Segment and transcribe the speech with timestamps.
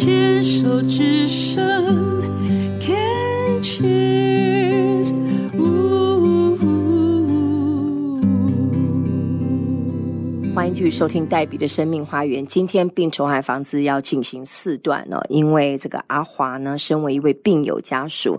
[0.00, 2.19] 牵手之声。
[10.70, 12.46] 迎继续收听黛比的生命花园。
[12.46, 18.38] 今天病虫害防治要进行四段呢，因为这个阿华呢，身为一位病友家属，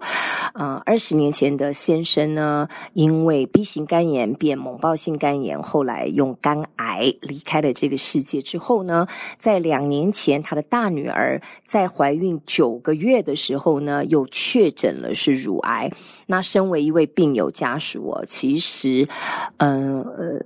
[0.53, 9.05] 嗯、呃，二十年前的先生呢，因为 B 型肝炎变猛暴性肝炎，后来用肝癌离开了这个世界之后呢，
[9.37, 15.91] 在两年前，他的大女儿在怀孕九个月的时候呢，又确诊了是乳癌。
[16.27, 19.05] 那身为一位病友家属哦，其实，
[19.57, 20.01] 嗯。
[20.01, 20.39] 呃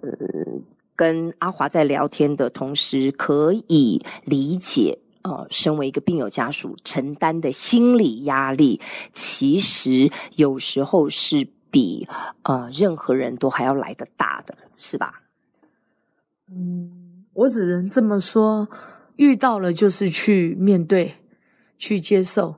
[0.95, 8.79] 跟阿华在聊天的同时，可以理解，呃，身为一个病友家属承担的心理压力，
[9.11, 12.07] 其实有时候是比
[12.43, 15.21] 呃任何人都还要来得大的，是吧？
[16.49, 18.69] 嗯，我只能这么说，
[19.17, 21.15] 遇到了就是去面对，
[21.77, 22.55] 去接受，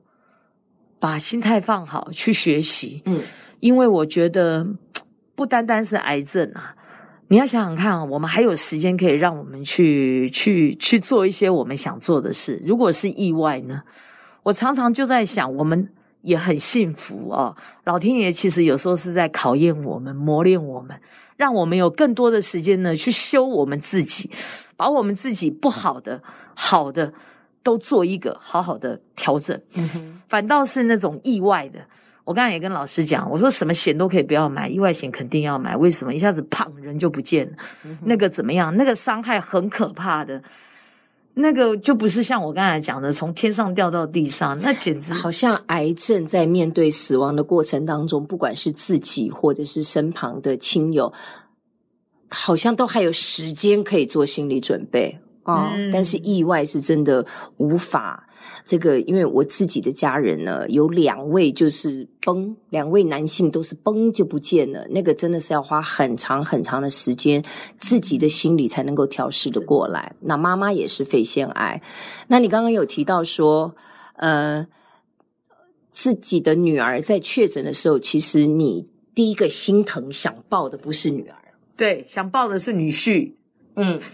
[0.99, 3.01] 把心态放好，去学习。
[3.05, 3.23] 嗯，
[3.59, 4.67] 因为我觉得
[5.33, 6.75] 不单单是癌症啊。
[7.29, 12.61] 你要想想看啊，我们还有时间可以让我们去去去做一些我们想做的事。
[12.65, 13.81] 如果是意外呢？
[14.43, 15.89] 我常常就在想，我们
[16.21, 17.53] 也很幸福哦。
[17.83, 20.97] 老天爷其实有时候是在考验我们、磨练我们，
[21.35, 24.31] 让我们有更多的时间呢，去修我们自己，
[24.77, 26.23] 把我们自己不好的、
[26.55, 27.13] 好的
[27.61, 29.59] 都做一个好好的调整。
[29.73, 31.81] 嗯哼，反倒是那种意外的。
[32.27, 35.77] 我刚才也跟老师讲，我说什么险都可以不要买，意外险肯定要买。
[35.77, 36.13] 为什么？
[36.13, 37.53] 一下子胖人就不见了，
[37.85, 38.75] 嗯、那个怎么样？
[38.75, 40.43] 那个伤害很可怕的，
[41.35, 51.13] 那个就不是像我刚才讲的，从天上掉到地上，那简直好像癌症在面对死亡的过程当中，不管是自己或者是身旁的亲友，
[52.29, 55.17] 好像都还有时间可以做心理准备。
[55.43, 55.71] 啊、哦！
[55.93, 58.26] 但是意外是真的无法
[58.67, 67.41] 这个，因为我自己的家人呢，有两位就是崩，两位男性都是崩就不见了，那个真的是要花很长很长的时间，
[67.77, 70.13] 自己的心理才能够调试得过来。
[70.19, 71.81] 那妈妈也是肺腺癌，
[72.27, 73.73] 那你刚刚有提到说，
[74.17, 74.67] 呃，
[75.89, 81.37] 自己的女儿在确诊的时候，其实你第一个心疼想抱的不是女儿，
[81.77, 83.31] 对，想抱的是女婿，
[83.77, 84.01] 嗯。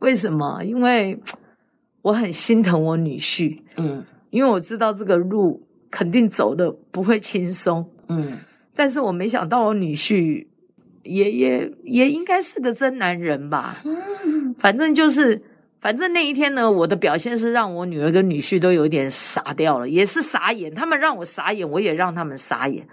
[0.00, 0.62] 为什么？
[0.62, 1.18] 因为
[2.04, 8.38] 我很心疼我女婿，嗯，因为我知道这个路肯定走的不会轻松，嗯，
[8.74, 10.46] 但是我没想到我女婿
[11.02, 15.40] 也也也应该是个真男人吧，嗯，反正就是，
[15.80, 22.86] 反正那一天呢，我的表现是让我女儿跟女婿都有点傻掉了，也是傻眼，他们让我傻眼，我也让他们傻眼。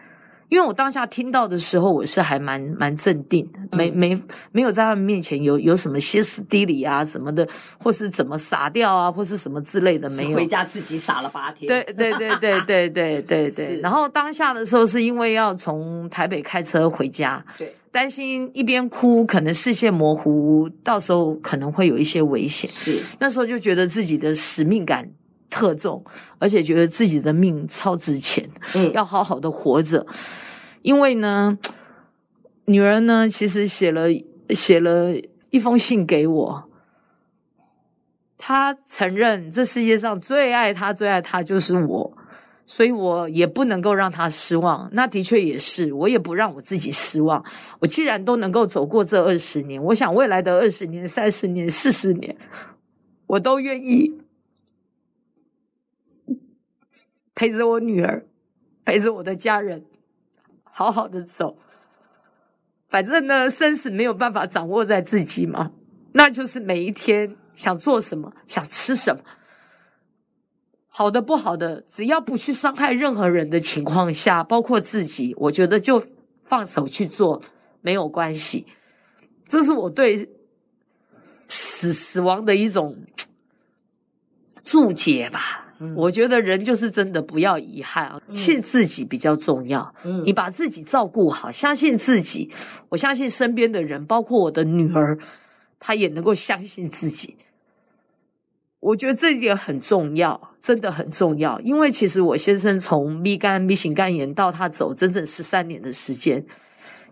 [0.51, 7.47] 因为我当下听到的时候，我是还蛮蛮镇定的，没没没有在他们面前有有什么歇斯底里啊什么的，
[7.79, 10.35] 或是怎么傻掉啊，或是什么之类的，没有。
[10.35, 11.69] 回家自己傻了八天。
[11.69, 13.79] 对对对对对对对对。
[13.79, 22.69] 然后当下的时候，是因为要从台北开车回家，对，担心一边哭，可能视线模糊，到时候可能会有一些危险。
[22.69, 25.09] 是，那时候就觉得自己的使命感
[25.51, 26.03] 特重，
[26.39, 30.07] 而且觉得自己的命超值钱，嗯，要好好的活着。
[30.81, 31.56] 因为呢，
[32.66, 34.07] 女儿呢，其实写了
[34.50, 35.13] 写了
[35.51, 36.69] 一封信给我，
[38.38, 42.18] 她承认这世界上最爱她、最爱她就是我，
[42.66, 44.89] 所以我也不能够让她失望。
[44.94, 47.44] 那的确也是，我也不让我自己失望。
[47.79, 52.35] 我既然都能够走过这二十年，我想未来的二十年、三十年、四十年，
[53.28, 54.12] 我都愿意
[57.41, 58.28] 陪着我女儿，
[58.85, 59.84] 陪着我的家人。
[60.63, 61.57] 好好的走，
[62.88, 65.72] 反正呢，生死没有办法掌握在自己嘛，
[66.12, 69.24] 那就是每一天想做什么，想吃什么，
[70.88, 76.00] 好的不好的，只要不去伤害任何人的情况下，包括自己，我觉得就
[76.46, 77.41] 放手去做，
[77.81, 78.68] 没有关系。
[79.47, 80.30] 这是我对
[81.47, 83.04] 死死亡的一种
[84.63, 85.61] 注解吧。
[85.95, 89.94] 我觉得人就是真的不要遗憾啊，信自己比较重要。
[90.04, 92.51] 嗯，你把自己照顾好，相信自己。
[92.89, 95.18] 我相信身边的人，包括我的女儿，
[95.80, 97.38] 她也能够相信自己。
[98.80, 101.60] 我觉得这一点很重要，真的很重要。
[101.62, 106.44] 因为其实我先生从咪肝咪型肝炎到他走整整十三年的时间，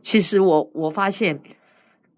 [0.01, 1.39] 其实我我发现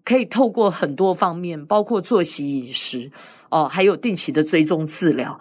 [0.04, 3.10] 可以透过很多方面，包括作息饮食
[3.50, 5.38] 哦，还有定期的追踪治疗。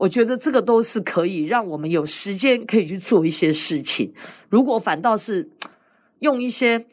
[0.00, 4.10] 我觉得这个都是可以让我们有时间可以去做一些事情。
[4.48, 5.46] 如果反倒是
[6.20, 6.86] 用一些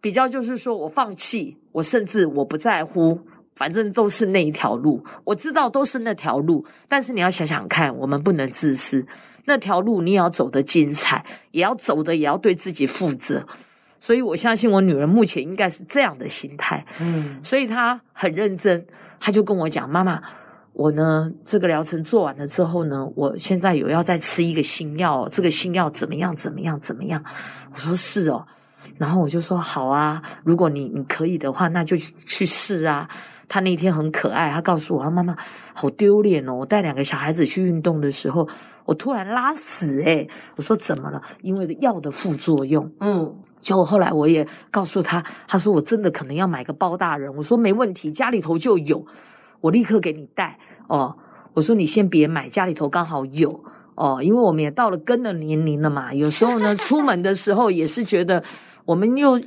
[0.00, 3.20] 比较，就是说我放弃，我甚至我不在乎，
[3.54, 9.04] 反正都是那一条路，我知道都是那条路，但是你要想想看，我们不能自私，
[9.44, 13.46] 那条路你也要走得精彩，也要走的，也要对自己负责。
[14.00, 18.86] 所以我相信我女儿目前应该是这样的心态，嗯，所以她很认真，
[19.20, 20.22] 她就跟我讲：“妈妈，
[20.74, 26.36] 我呢这个疗程做完了之后呢，我现在有要再吃一个新药，这个新药怎么样？
[26.36, 26.78] 怎么样？
[26.80, 27.24] 怎么样？”
[27.72, 28.46] 我说：“是哦。”
[28.98, 33.08] 然后我就说：“好啊，如果你你可以的话，那就去试啊。”
[33.48, 35.36] 他那天很可爱，他告诉我：“他妈妈，
[35.74, 38.48] 好丢脸哦，我带两个小孩子去运动的时候。”
[38.86, 41.18] 我突然拉屎诶、欸、我说怎么了？
[41.40, 42.92] 因为药的副作用。
[43.00, 47.34] 嗯，结果后来我也告诉他，他说我真的可能要买个包大人。
[47.34, 49.06] 我说没问题，家里头就有，
[49.62, 50.53] 我立刻给你带
[50.88, 51.16] 哦。
[51.54, 53.64] 我说你先别买，家里头刚好有
[53.94, 56.12] 哦，因为我们也到了跟的年龄了嘛。
[56.12, 58.42] 有时候呢，出门的时候也是觉得
[58.84, 59.40] 我们又，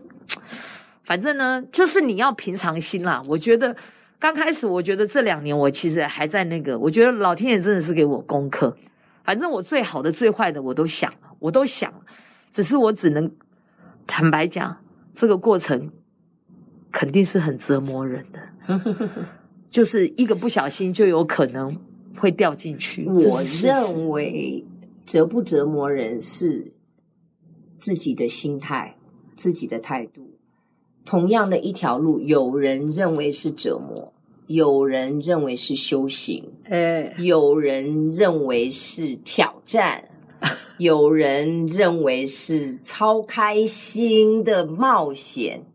[1.04, 3.22] 反正呢，就是你要平常心啦。
[3.28, 3.76] 我觉得
[4.18, 8.76] 刚开始，我觉得这两年我其实还在那个，我觉得老天爷真的是给我功课。
[9.26, 12.00] 反正我最好的、最坏的我都想了，我都想了，
[12.54, 13.30] 只是我只能
[14.06, 14.78] 坦白讲，
[15.14, 15.92] 这个过程
[16.90, 18.40] 肯定是很折磨人的，
[19.70, 21.78] 就是一个不小心就有可能
[22.16, 23.06] 会掉进去。
[23.06, 24.66] 我认为
[25.06, 26.74] 折不折磨人是
[27.78, 28.98] 自己的心态、
[29.36, 30.32] 自己的态度。
[31.06, 34.14] 同样的一条路，有人认为是折磨。
[34.48, 40.08] 有人认为是修行，哎，有人认为是挑战，
[40.80, 45.66] 有人认为是超开心的冒险，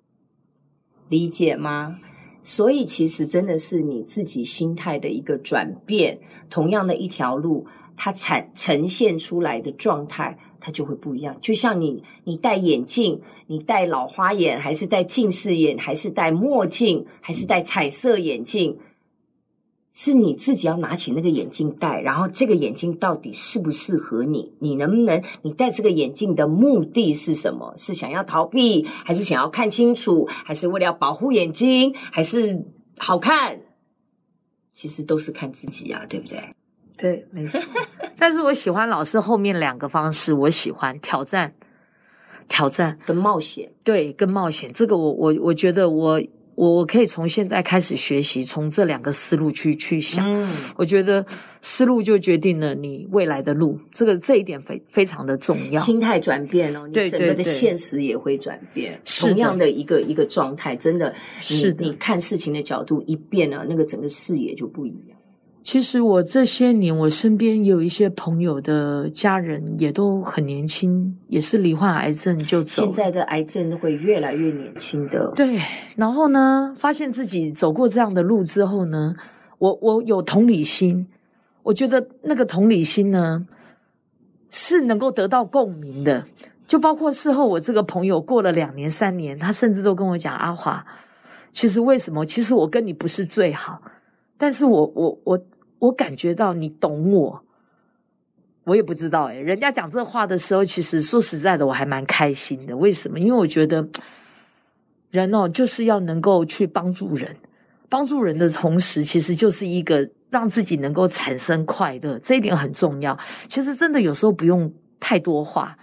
[1.11, 1.99] 理解吗？
[2.43, 6.19] 所以其实真的是你自己心态的一个转变。
[6.51, 7.67] 同样的一条路，
[7.97, 11.35] 它产呈现出来的状态，它就会不一样。
[11.41, 18.77] 就像你，你戴眼镜，你戴老花眼，还是戴近视眼，还是戴墨镜，还是戴彩色眼镜，
[19.93, 22.01] 是你自己要拿起那个眼镜戴。
[22.01, 24.53] 然后这个眼镜到底适不适合你？
[24.59, 25.23] 你能不能？
[25.43, 27.73] 你戴这个眼镜的目的是什么？
[27.77, 32.65] 是想要逃避，还是想要看清楚，还是为了要保护眼睛，还是
[32.99, 33.61] 好看？
[34.73, 36.43] 其实都是看自己啊，对不对？
[36.97, 37.61] 对，没错。
[38.19, 41.55] 但是我喜欢老师后面两个方式，我喜欢挑战。
[42.49, 46.21] 挑战跟冒险，对，跟冒险，这个我我我觉得我
[46.55, 50.27] 我我可以从现在开始学习，从这两个思路去去想。
[50.27, 51.25] 嗯，我觉得
[51.63, 55.81] 思路就决定了你未来的路，这个这一点非非常的重要。
[55.81, 59.01] 心态转变哦，你整个的现实也会转变。
[59.21, 65.12] 同样的一个一个状态，真的，是你看事情的角度一变了，那个整个视野就不一样。
[65.63, 72.83] 其实我这些年，我身边有一些朋友的家人也都很年轻，也是罹患癌症就走。
[72.83, 75.33] 现在的癌症会越来越年轻的。
[75.37, 75.61] 对，
[75.95, 79.15] 然后呢，发现自己走过这样的路之后呢，
[79.59, 81.07] 我我有同理心，
[81.63, 83.47] 我觉得那个同理心呢，
[84.51, 86.25] 是能够得到共鸣的。
[86.67, 90.85] 就包括事后我这个朋友过了两年三年，他甚至都跟我讲：“阿华，
[91.53, 92.27] 其实为什么？
[92.27, 93.81] 其实我跟你不是最好。”
[94.43, 95.47] 但是我我我
[95.79, 97.45] 我感觉到你懂我，
[98.65, 102.77] 我也不知道诶，人家讲这话的时候，其实说实在的，我还蛮开心的。
[102.77, 103.21] 为什么？
[103.21, 103.89] 因为我觉得
[105.13, 107.37] 人哦，就是要能够去帮助人，
[107.89, 113.17] 帮助人的同时，其实就是一个让自己能够产生快乐，这一点很重要。
[113.47, 115.79] 其实真的有时候不用太多话。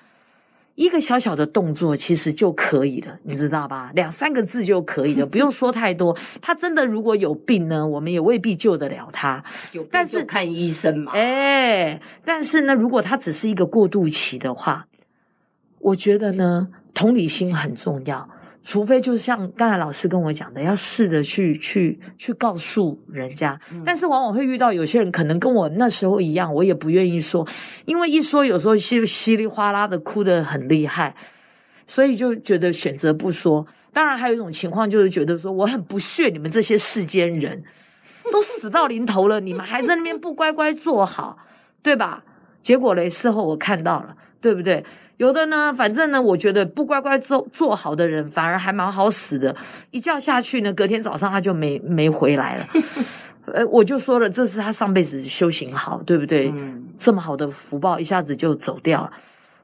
[0.79, 3.91] 一个小小的动作其实就可以了，你知道吧？
[3.95, 6.17] 两三个字就可以了，不用说太多。
[6.41, 9.43] 他真的如果有病呢，我们也未必救得了他。
[9.73, 11.11] 有病是看医生嘛。
[11.11, 14.87] 哎，但是呢，如果他只是一个过渡期的话，
[15.79, 18.29] 我觉得呢，同理心很重要。
[18.61, 27.47] 除非就像刚才老师跟我讲的，要试着去去去告诉人家，但是往往会遇到有些人可能跟我那时候一样，我也不愿意说，
[27.85, 31.15] 因为一说有时候稀稀里哗啦的哭得很厉害，
[31.87, 33.65] 所以就觉得选择不说。
[33.91, 37.63] 当然还有一种情况就是觉得说我很不屑你们这些世间人，
[38.31, 41.37] 都死到临头了，你们还在那边不乖乖坐好，
[41.81, 42.23] 对吧？
[42.61, 44.83] 结果嘞，事后我看到了，对不对？
[45.17, 49.53] 有的呢，反正呢，我觉得不乖乖做做好的人，反而还蛮好死的。
[49.91, 52.67] 一觉下去呢，隔天早上他就没没回来了。
[53.53, 56.49] 呃，我就说了，这是他上辈子修行好，对不对？
[56.55, 56.85] 嗯。
[56.97, 59.11] 这么好的福报一下子就走掉了。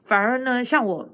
[0.04, 1.08] 反而呢，像我，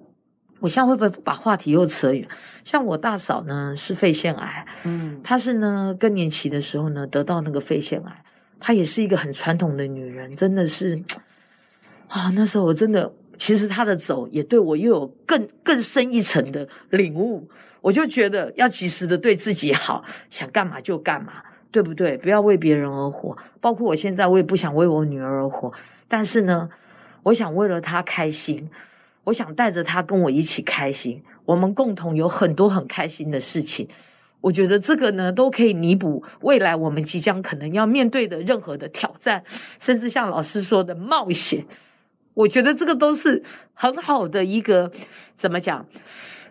[0.58, 2.26] 我现在会不会把话题又扯远？
[2.64, 4.66] 像我大嫂呢，是肺腺癌。
[4.82, 5.20] 嗯。
[5.22, 8.24] 她是呢更年期的时候呢得到那个肺腺癌，
[8.58, 11.00] 她也是一个很传统的女人，真的是
[12.08, 13.12] 啊，那时候我真的。
[13.38, 17.48] 其实他的走也对我又有更更深一层的领悟，
[17.80, 22.16] 我就觉得要及时的对自己好，想干嘛就干嘛，对不对？
[22.18, 23.36] 不要为别人而活。
[23.60, 25.72] 包括我现在，我也不想为我女儿而活。
[26.06, 26.68] 但是呢，
[27.24, 28.70] 我想为了她开心，
[29.24, 33.88] 我想带着她跟我一起开心，我们共同有很多很开心的事情。
[34.40, 39.42] 我觉得这个呢，都可以弥补未来我们即将可能要面对的任何的挑战，
[39.80, 41.64] 甚至像老师说的冒险。
[42.34, 43.42] 我觉得这个都是
[43.74, 44.90] 很好的一个，
[45.36, 45.86] 怎么讲，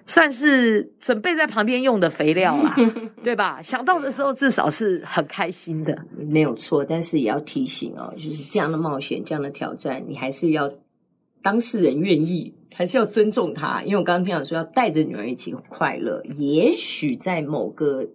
[0.05, 2.75] 算是准备在旁边用的肥料啦，
[3.23, 3.61] 对吧？
[3.61, 6.83] 想到的时候至少是很开心的，没有错。
[6.85, 10.69] 但是也要提醒哦，就是这样的冒险，这样的挑战，你还是要
[11.41, 12.55] 当事人愿意。
[12.73, 16.23] 还是要尊重他，因为我刚刚听到说要带着女儿一起快乐。
[16.37, 18.07] 也许在某个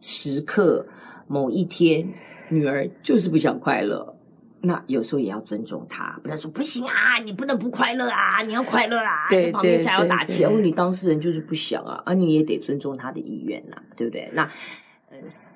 [0.00, 0.86] 时刻、
[1.26, 2.08] 某一天，
[2.48, 4.16] 女儿就是不想快乐，
[4.60, 10.44] 那有时候也要尊重他，不能说不行啊，你不能不快乐啊，你要快乐啊，对在旁边加油打气。
[10.44, 14.28] 哦，你当事人就是不想啊，啊，你也得尊重他的意愿呐，对不对？
[14.32, 14.48] 那。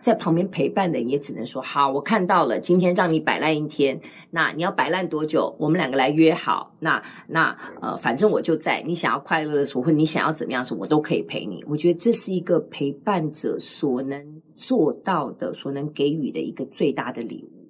[0.01, 5.55] 在旁边陪伴的人也只能说好，我看到了，今天让你摆烂一天，那你要摆烂多久？
[5.57, 11.63] 我们两个来约好，那那呃，反正我就在你想要快乐的时候，或你想要怎么样的时候，我都可以陪你。
[11.69, 17.62] 我觉得这是一个陪伴者所能做到的，所能给予的一个最大的礼物，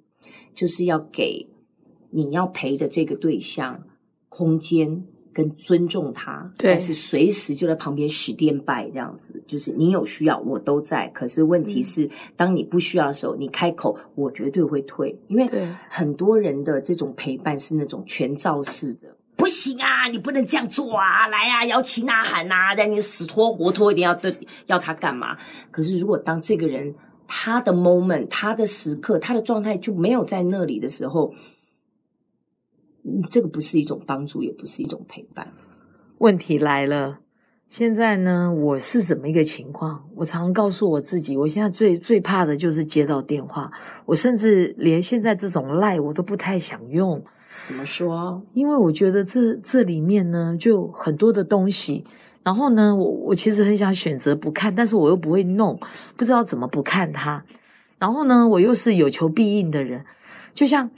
[0.53, 1.47] 就是要给
[2.09, 3.83] 你要陪的这个对象
[4.29, 5.01] 空间。
[5.35, 11.07] 跟尊重他，对，但是随时就在旁边使电拜这样子，就是你有需要我都在。
[11.07, 15.49] 可是问题是，嗯、当你不需要的时候，你开口，我绝对会退，因为
[15.89, 25.35] 很多人的这种陪伴是那种全罩式的，不行啊，你不能这样做啊，来啊，摇旗呐喊呐、啊，让你死拖活拖，一定要对要他干嘛？
[25.71, 26.93] 可是如果当这个人
[27.35, 31.33] 他的 moment，他的时刻，他的状态就没有在那里的时候。
[33.31, 35.51] 这个不是一种帮助，也不是一种陪伴。
[36.19, 37.21] 问题来了，
[37.67, 40.07] 现在呢，我是怎么一个情况？
[40.17, 43.71] 我常告诉我自己，我现在最最怕的就是接到电话。
[44.05, 47.25] 我甚至连现在这种赖我都不太想用。
[47.65, 48.43] 怎么说？
[48.53, 52.05] 因为我觉得这这里面呢，就很多的东西。
[52.43, 55.79] 然后呢，我我其实很想选择不看，但是我又不会弄，
[56.15, 57.43] 不知道怎么不看它。
[57.97, 60.05] 然后呢，我又是有求必应的人，
[60.53, 60.91] 就像。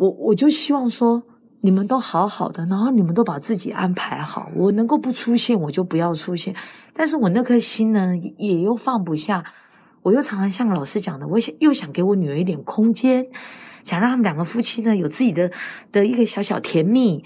[0.00, 1.24] 我我就希望说，
[1.62, 4.48] 你们都好好的，然后你们都把自己安排好。
[4.54, 6.54] 我能够不出现，我就不要出现。
[6.94, 9.42] 但是我那颗心呢，也又放不下。
[10.02, 13.26] 我又常常像老师讲的，我想又想给我女儿一点空间，
[13.82, 15.50] 想让他们两个夫妻呢有自己的
[15.90, 17.24] 的一个小小甜蜜。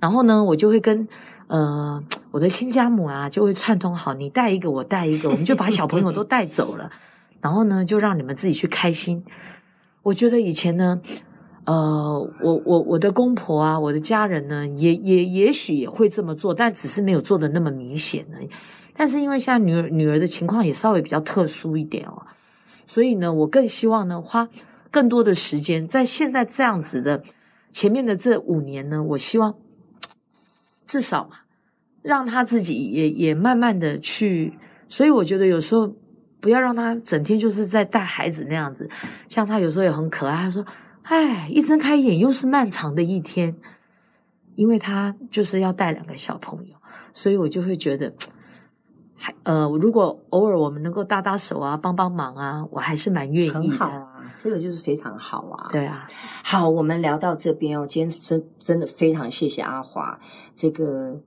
[0.00, 1.06] 然后呢，我就会跟
[1.48, 6.90] 呃我的亲家母啊，就会串通好，你带一个，我带一个，我们就把小朋友都 带走了。
[7.40, 9.24] 然后呢，就让你们自己去开心。
[10.02, 11.00] 我觉得以前呢。
[11.64, 18.48] 呃，我我我的公婆啊，我的家人呢，也也也许也会这么做，但只是没有做的那么明显而已。
[18.94, 22.24] 但是因为现在女儿女儿的情况也稍微比较特殊一点哦，
[22.86, 24.48] 所以呢，我更希望呢，花
[24.90, 27.22] 更多的时间在现在这样子的
[27.70, 29.54] 前面的这五年呢，我希望
[30.88, 31.36] 至少嘛
[32.02, 34.58] 让他自己也也慢慢的去。
[34.88, 35.94] 所以我觉得有时候
[36.40, 38.90] 不要让他整天就是在带孩子那样子，
[39.28, 40.66] 像他有时候也很可爱，他说。
[41.10, 43.56] 哎，一睁开眼又是漫长的一天，
[44.56, 46.74] 因为他就是要带两个小朋友，
[47.14, 48.12] 所以我就会觉得，
[49.16, 54.08] 还呃，如果偶尔我们能够搭搭手啊，帮帮忙啊，我还是蛮愿意的。
[54.38, 55.68] 这个就是非常好啊。
[55.72, 56.06] 对啊，
[56.44, 60.18] 好，我们聊到这边哦，今天真真的非常谢谢阿华。
[60.54, 61.20] 这个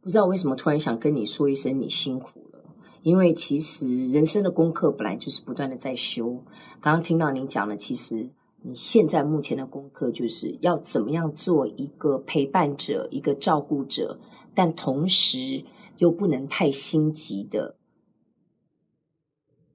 [0.00, 2.64] 不知道为什么突然想跟你说一声，你辛苦了，
[3.02, 6.42] 因为其实人生的功课本来就是不断的在修。
[6.80, 8.30] 刚刚听到您讲的，其实。
[8.62, 14.18] 你现在目前的功课就是要怎么样做一个陪伴者，一个照顾者，
[14.56, 15.64] 但同时
[15.98, 17.76] 又不能太心急的，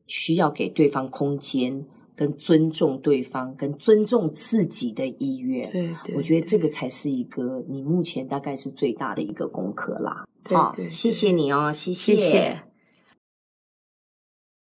[0.08, 5.70] 需要给对方空间，跟尊重对方，跟尊重自己的意愿。
[5.72, 10.25] 对，对，我觉得这个才是一个你目前大概是最大的一个功课啦。
[10.46, 12.15] 好，谢谢你哦，谢谢。
[12.15, 12.71] 谢谢。